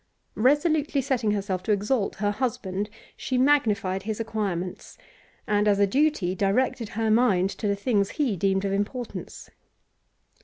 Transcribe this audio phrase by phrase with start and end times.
[0.41, 4.97] Resolutely setting herself to exalt her husband, she magnified his acquirements,
[5.45, 9.51] and, as a duty, directed her mind to the things he deemed of importance.